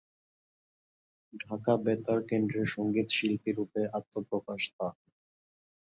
ঢাকা 1.33 1.73
বেতার 1.83 2.19
কেন্দ্রের 2.23 2.67
সংগীত 2.67 3.07
শিল্পী 3.09 3.51
রূপে 3.51 3.81
আত্মপ্রকাশ 3.93 4.61
তার। 4.75 4.95